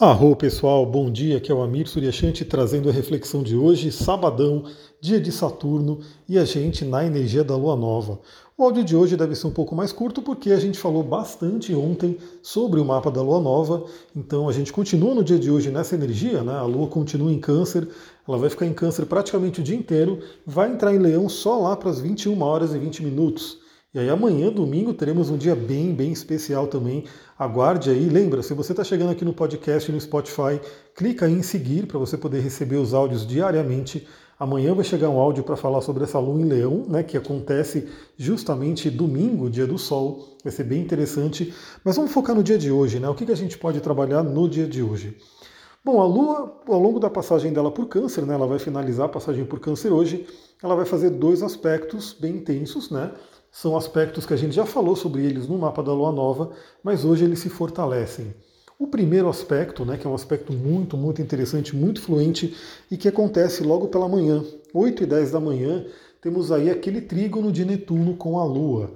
[0.00, 4.64] Arro pessoal, bom dia, aqui é o Amir Suryashanti trazendo a reflexão de hoje, sabadão,
[5.00, 8.18] dia de Saturno e a gente na energia da Lua Nova.
[8.58, 11.72] O áudio de hoje deve ser um pouco mais curto porque a gente falou bastante
[11.72, 13.84] ontem sobre o mapa da Lua Nova,
[14.16, 16.54] então a gente continua no dia de hoje nessa energia, né?
[16.54, 17.88] A Lua continua em câncer,
[18.26, 21.76] ela vai ficar em câncer praticamente o dia inteiro, vai entrar em leão só lá
[21.76, 23.63] para as 21 horas e 20 minutos.
[23.94, 27.04] E aí amanhã, domingo, teremos um dia bem, bem especial também.
[27.38, 28.08] Aguarde aí.
[28.08, 30.60] Lembra, se você está chegando aqui no podcast no Spotify,
[30.96, 34.04] clica em seguir para você poder receber os áudios diariamente.
[34.36, 37.86] Amanhã vai chegar um áudio para falar sobre essa lua em leão, né, que acontece
[38.16, 40.38] justamente domingo, dia do sol.
[40.42, 41.54] Vai ser bem interessante.
[41.84, 43.08] Mas vamos focar no dia de hoje, né?
[43.08, 45.16] O que, que a gente pode trabalhar no dia de hoje?
[45.84, 49.08] Bom, a Lua, ao longo da passagem dela por Câncer, né, ela vai finalizar a
[49.08, 50.26] passagem por Câncer hoje,
[50.60, 53.12] ela vai fazer dois aspectos bem intensos, né?
[53.54, 56.50] São aspectos que a gente já falou sobre eles no mapa da Lua Nova,
[56.82, 58.34] mas hoje eles se fortalecem.
[58.76, 62.52] O primeiro aspecto, né, que é um aspecto muito, muito interessante, muito fluente
[62.90, 65.86] e que acontece logo pela manhã, 8 e 10 da manhã,
[66.20, 68.92] temos aí aquele trígono de Netuno com a Lua.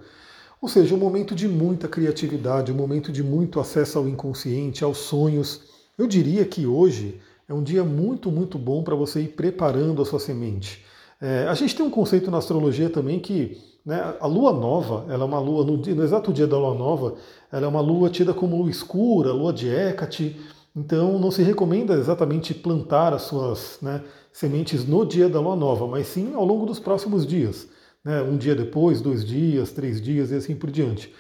[0.60, 4.98] Ou seja, um momento de muita criatividade, um momento de muito acesso ao inconsciente, aos
[4.98, 5.60] sonhos.
[5.96, 10.04] Eu diria que hoje é um dia muito, muito bom para você ir preparando a
[10.04, 10.84] sua semente.
[11.20, 15.22] É, a gente tem um conceito na astrologia também que né, a lua nova, ela
[15.22, 17.14] é uma lua, no, no, exato dia da lua nova,
[17.50, 20.36] ela é uma lua tida como lua escura, lua de Hecate,
[20.76, 25.86] então não se recomenda exatamente plantar as suas né, sementes no dia da lua nova,
[25.86, 27.66] mas sim ao longo dos próximos dias.
[28.04, 31.10] Né, um dia depois, dois dias, três dias e assim por diante.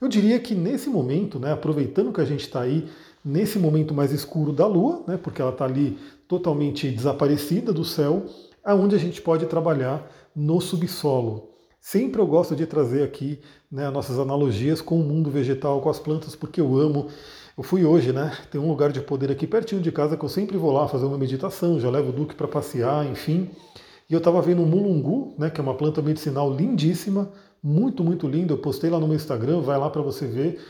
[0.00, 2.88] Eu diria que nesse momento, né, aproveitando que a gente está aí
[3.22, 8.24] nesse momento mais escuro da Lua, né, porque ela está ali totalmente desaparecida do céu,
[8.64, 11.53] aonde a gente pode trabalhar no subsolo.
[11.86, 13.38] Sempre eu gosto de trazer aqui
[13.70, 17.08] né, nossas analogias com o mundo vegetal, com as plantas, porque eu amo.
[17.58, 18.34] Eu fui hoje, né?
[18.50, 21.04] Tem um lugar de poder aqui pertinho de casa que eu sempre vou lá fazer
[21.04, 23.50] uma meditação, já levo o Duque para passear, enfim.
[24.08, 27.30] E eu estava vendo um mulungu, né, que é uma planta medicinal lindíssima,
[27.62, 28.54] muito, muito linda.
[28.54, 30.64] Eu postei lá no meu Instagram, vai lá para você ver.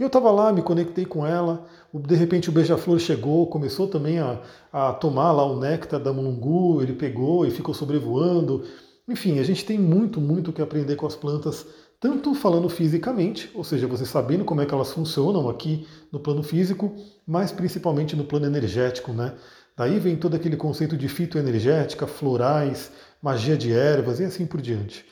[0.00, 1.64] E eu estava lá, me conectei com ela,
[1.94, 4.40] de repente o beija-flor chegou, começou também a,
[4.72, 8.64] a tomar lá o néctar da mulungu, ele pegou e ficou sobrevoando.
[9.08, 11.66] Enfim, a gente tem muito, muito que aprender com as plantas,
[12.00, 16.42] tanto falando fisicamente, ou seja, você sabendo como é que elas funcionam aqui no plano
[16.42, 16.94] físico,
[17.26, 19.34] mas principalmente no plano energético, né?
[19.76, 22.90] Daí vem todo aquele conceito de fitoenergética, florais,
[23.22, 25.04] magia de ervas e assim por diante.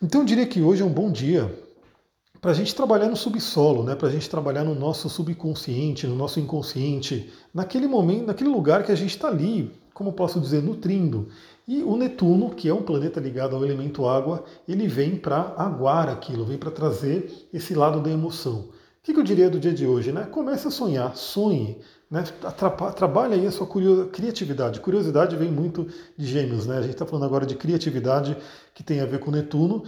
[0.00, 1.52] Então eu diria que hoje é um bom dia
[2.40, 3.96] para a gente trabalhar no subsolo, né?
[3.96, 8.92] para a gente trabalhar no nosso subconsciente, no nosso inconsciente, naquele momento, naquele lugar que
[8.92, 11.28] a gente está ali, como posso dizer, nutrindo.
[11.68, 16.08] E o Netuno, que é um planeta ligado ao elemento água, ele vem para aguar
[16.08, 18.70] aquilo, vem para trazer esse lado da emoção.
[18.70, 20.10] O que eu diria do dia de hoje?
[20.10, 20.24] Né?
[20.24, 21.76] Comece a sonhar, sonhe,
[22.10, 22.24] né?
[22.96, 23.68] trabalhe aí a sua
[24.10, 24.80] criatividade.
[24.80, 25.86] Curiosidade vem muito
[26.16, 26.78] de gêmeos, né?
[26.78, 28.34] A gente está falando agora de criatividade
[28.74, 29.84] que tem a ver com Netuno.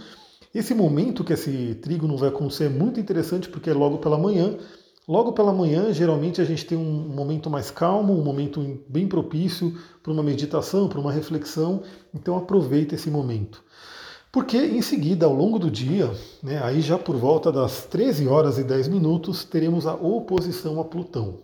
[0.53, 4.55] Esse momento que esse trígono vai acontecer é muito interessante porque é logo pela manhã.
[5.07, 9.75] Logo pela manhã, geralmente a gente tem um momento mais calmo, um momento bem propício
[10.03, 11.81] para uma meditação, para uma reflexão.
[12.13, 13.63] Então aproveita esse momento.
[14.31, 16.09] Porque em seguida, ao longo do dia,
[16.41, 20.85] né, aí já por volta das 13 horas e 10 minutos, teremos a oposição a
[20.85, 21.39] Plutão.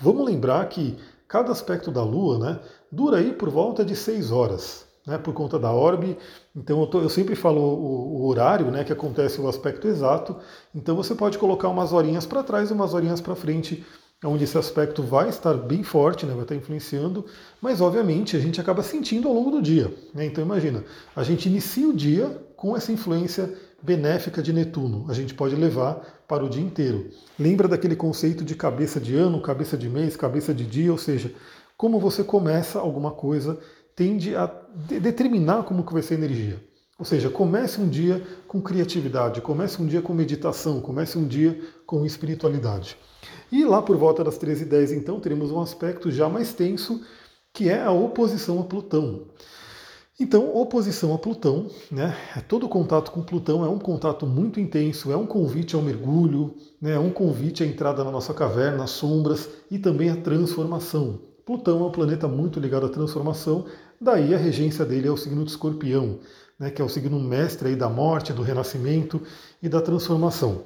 [0.00, 0.96] Vamos lembrar que
[1.28, 2.60] cada aspecto da Lua né,
[2.90, 6.16] dura aí por volta de 6 horas né, por conta da orbe.
[6.54, 10.36] Então eu, tô, eu sempre falo o, o, horário, né, que acontece o aspecto exato.
[10.74, 13.84] Então você pode colocar umas horinhas para trás e umas horinhas para frente,
[14.24, 17.26] onde esse aspecto vai estar bem forte, né, vai estar influenciando,
[17.60, 19.92] mas obviamente a gente acaba sentindo ao longo do dia.
[20.14, 20.26] Né?
[20.26, 20.84] Então imagina,
[21.16, 25.06] a gente inicia o dia com essa influência benéfica de Netuno.
[25.08, 27.10] A gente pode levar para o dia inteiro.
[27.38, 31.32] Lembra daquele conceito de cabeça de ano, cabeça de mês, cabeça de dia, ou seja,
[31.80, 33.58] como você começa alguma coisa
[33.94, 34.46] tende a
[35.00, 36.70] determinar como que vai ser a energia.
[36.98, 41.58] Ou seja, comece um dia com criatividade, comece um dia com meditação, comece um dia
[41.86, 42.96] com espiritualidade.
[43.50, 47.00] E lá por volta das 13h10, então, teremos um aspecto já mais tenso,
[47.54, 49.28] que é a oposição a Plutão.
[50.20, 52.14] Então, oposição a Plutão, né?
[52.36, 56.54] É todo contato com Plutão é um contato muito intenso, é um convite ao mergulho,
[56.82, 56.92] né?
[56.92, 61.29] é um convite à entrada na nossa caverna, às sombras e também à transformação.
[61.50, 63.66] Plutão é um planeta muito ligado à transformação,
[64.00, 66.20] daí a regência dele é o signo de escorpião,
[66.56, 69.20] né, que é o signo mestre aí da morte, do renascimento
[69.60, 70.62] e da transformação.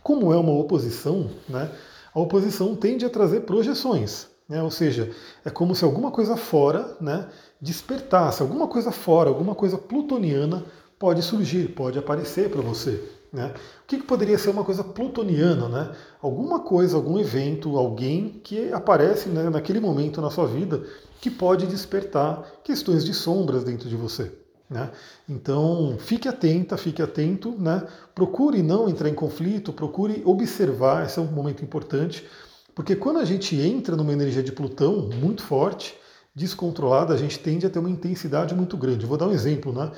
[0.00, 1.68] Como é uma oposição, né,
[2.14, 5.10] a oposição tende a trazer projeções, né, ou seja,
[5.44, 7.26] é como se alguma coisa fora né,
[7.60, 10.64] despertasse, alguma coisa fora, alguma coisa plutoniana
[10.96, 13.02] pode surgir, pode aparecer para você.
[13.32, 13.52] Né?
[13.82, 15.68] O que, que, poderia ser uma coisa plutoniana?
[15.68, 15.90] Né?
[16.20, 20.82] Alguma coisa, algum evento, alguém que aparece né, naquele momento na sua vida
[21.20, 24.32] que pode despertar questões de sombras dentro de você.
[24.70, 24.90] Né?
[25.28, 27.86] Então, fique atenta, fique atento, né?
[28.14, 32.26] procure não entrar em conflito, procure observar, esse é um momento importante,
[32.74, 35.96] porque quando a gente entra numa energia de Plutão muito forte,
[36.34, 39.04] descontrolada, a gente tende a ter uma intensidade muito grande.
[39.04, 39.90] vou dar um exemplo, né?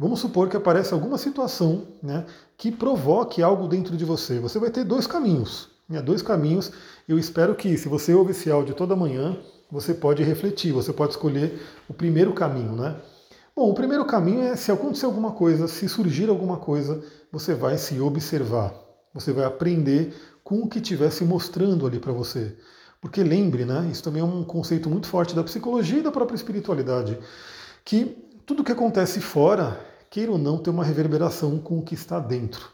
[0.00, 2.24] Vamos supor que aparece alguma situação né,
[2.56, 4.38] que provoque algo dentro de você.
[4.38, 5.68] Você vai ter dois caminhos.
[5.86, 6.72] Né, dois caminhos.
[7.06, 9.36] Eu espero que, se você ouve esse áudio toda manhã,
[9.70, 12.72] você pode refletir, você pode escolher o primeiro caminho.
[12.72, 12.96] Né?
[13.54, 17.76] Bom, o primeiro caminho é se acontecer alguma coisa, se surgir alguma coisa, você vai
[17.76, 18.72] se observar.
[19.12, 22.56] Você vai aprender com o que estiver se mostrando ali para você.
[23.02, 26.36] Porque lembre, né, isso também é um conceito muito forte da psicologia e da própria
[26.36, 27.18] espiritualidade,
[27.84, 28.16] que
[28.46, 32.68] tudo que acontece fora queira ou não, ter uma reverberação com o que está dentro.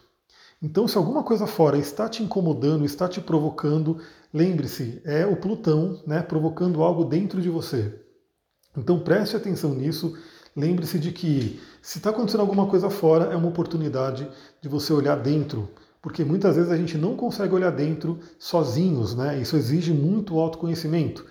[0.61, 3.99] Então, se alguma coisa fora está te incomodando, está te provocando,
[4.33, 8.07] lembre-se, é o Plutão né, provocando algo dentro de você.
[8.77, 10.17] Então preste atenção nisso,
[10.55, 14.29] lembre-se de que se está acontecendo alguma coisa fora, é uma oportunidade
[14.61, 15.71] de você olhar dentro,
[16.03, 19.41] porque muitas vezes a gente não consegue olhar dentro sozinhos, né?
[19.41, 21.25] Isso exige muito autoconhecimento.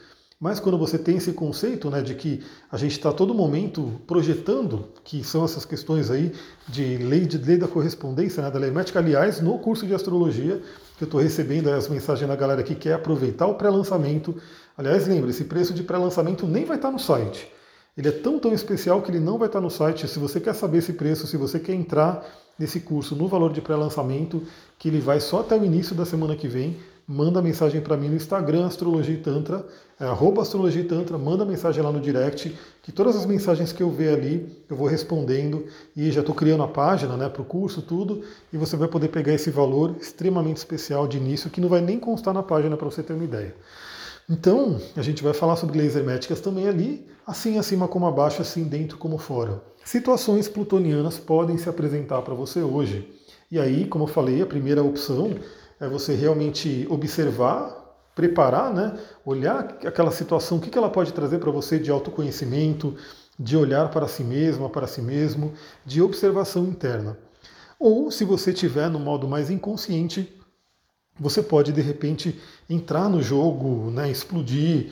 [0.46, 4.90] Mas quando você tem esse conceito né, de que a gente está todo momento projetando,
[5.04, 6.32] que são essas questões aí
[6.68, 10.62] de lei, de lei da correspondência, né, da lei hermética, aliás, no curso de astrologia,
[11.00, 14.36] que eu estou recebendo as mensagens da galera que quer aproveitar o pré-lançamento.
[14.78, 17.52] Aliás, lembre, esse preço de pré-lançamento nem vai estar tá no site.
[17.98, 20.08] Ele é tão, tão especial que ele não vai estar tá no site.
[20.08, 22.24] Se você quer saber esse preço, se você quer entrar
[22.60, 24.44] nesse curso no valor de pré-lançamento,
[24.78, 28.10] que ele vai só até o início da semana que vem, manda mensagem para mim
[28.10, 29.66] no Instagram, Astrologia e Tantra,
[30.00, 33.84] é, arroba Astrologia e Tantra, manda mensagem lá no direct, que todas as mensagens que
[33.84, 35.66] eu ver ali, eu vou respondendo,
[35.96, 39.10] e já estou criando a página né, para o curso, tudo, e você vai poder
[39.10, 42.90] pegar esse valor extremamente especial de início, que não vai nem constar na página para
[42.90, 43.56] você ter uma ideia.
[44.28, 48.63] Então, a gente vai falar sobre leis herméticas também ali, assim acima como abaixo, assim
[48.63, 49.62] dentro como fora.
[49.84, 53.08] Situações plutonianas podem se apresentar para você hoje.
[53.51, 55.36] E aí, como eu falei, a primeira opção
[55.80, 57.83] é você realmente observar,
[58.16, 58.98] preparar, né?
[59.25, 62.95] olhar aquela situação, o que ela pode trazer para você de autoconhecimento,
[63.38, 65.54] de olhar para si mesma, para si mesmo,
[65.86, 67.18] de observação interna.
[67.77, 70.33] Ou, se você estiver no modo mais inconsciente,
[71.19, 72.39] você pode de repente
[72.69, 74.92] entrar no jogo, né, explodir.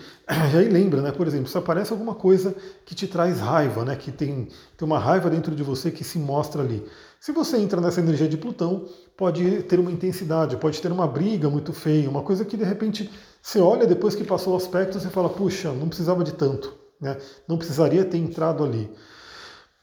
[0.54, 3.96] E aí lembra, né, por exemplo, se aparece alguma coisa que te traz raiva, né,
[3.96, 4.48] que tem,
[4.78, 6.84] tem uma raiva dentro de você que se mostra ali.
[7.24, 8.86] Se você entra nessa energia de Plutão,
[9.16, 13.10] pode ter uma intensidade, pode ter uma briga muito feia, uma coisa que de repente
[13.42, 17.16] você olha depois que passou o aspecto e fala, puxa, não precisava de tanto, né?
[17.48, 18.92] não precisaria ter entrado ali.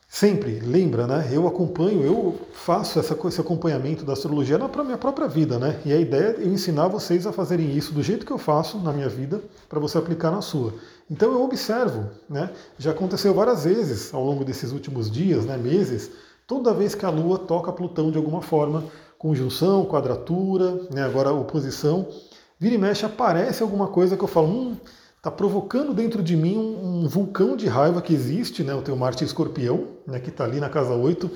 [0.07, 1.31] Sempre, lembra, né?
[1.33, 5.81] Eu acompanho, eu faço essa, esse acompanhamento da astrologia na minha própria vida, né?
[5.87, 8.77] E a ideia é eu ensinar vocês a fazerem isso do jeito que eu faço
[8.81, 10.75] na minha vida, para você aplicar na sua.
[11.09, 12.51] Então eu observo, né?
[12.77, 16.11] Já aconteceu várias vezes ao longo desses últimos dias, né, meses,
[16.51, 18.83] toda vez que a Lua toca Plutão de alguma forma,
[19.17, 22.09] conjunção, quadratura, né, agora oposição,
[22.59, 24.77] vira e mexe aparece alguma coisa que eu falo, hum,
[25.17, 28.99] está provocando dentro de mim um, um, vulcão de raiva que existe, né, eu tenho
[28.99, 31.31] Marte Escorpião, né, que está ali na casa 8,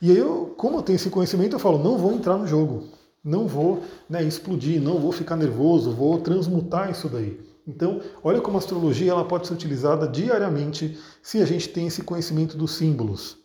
[0.00, 2.84] e aí eu, como eu tenho esse conhecimento, eu falo, não vou entrar no jogo,
[3.22, 7.38] não vou né, explodir, não vou ficar nervoso, vou transmutar isso daí.
[7.68, 12.02] Então, olha como a astrologia ela pode ser utilizada diariamente se a gente tem esse
[12.02, 13.43] conhecimento dos símbolos.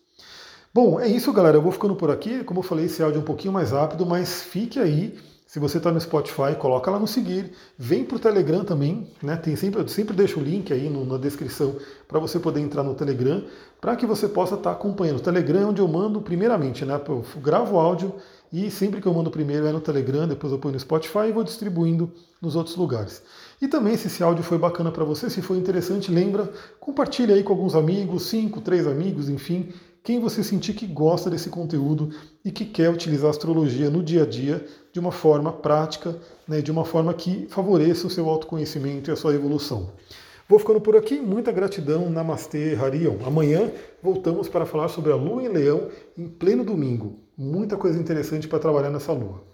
[0.71, 1.57] Bom, é isso, galera.
[1.57, 2.43] Eu vou ficando por aqui.
[2.43, 5.17] Como eu falei, esse áudio é um pouquinho mais rápido, mas fique aí.
[5.47, 7.53] Se você está no Spotify, coloca lá no seguir.
[7.75, 9.35] Vem para o Telegram também, né?
[9.35, 11.75] Tem sempre, eu sempre deixo o link aí no, na descrição
[12.07, 13.43] para você poder entrar no Telegram,
[13.81, 15.17] para que você possa estar tá acompanhando.
[15.17, 17.01] O Telegram é onde eu mando primeiramente, né?
[17.07, 18.13] Eu gravo áudio
[18.53, 21.31] e sempre que eu mando primeiro é no Telegram, depois eu ponho no Spotify e
[21.31, 23.23] vou distribuindo nos outros lugares.
[23.59, 27.41] E também, se esse áudio foi bacana para você, se foi interessante, lembra, compartilha aí
[27.41, 29.73] com alguns amigos, cinco, três amigos, enfim,
[30.09, 32.09] quem você sentir que gosta desse conteúdo
[32.43, 36.63] e que quer utilizar a astrologia no dia a dia de uma forma prática, né,
[36.63, 39.91] de uma forma que favoreça o seu autoconhecimento e a sua evolução.
[40.47, 43.17] Vou ficando por aqui, muita gratidão, Namastê, Harion.
[43.23, 47.19] Amanhã voltamos para falar sobre a Lua em Leão em pleno domingo.
[47.37, 49.49] Muita coisa interessante para trabalhar nessa Lua.